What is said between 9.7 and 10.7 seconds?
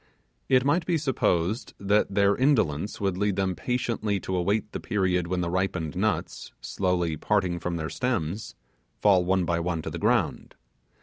to the ground.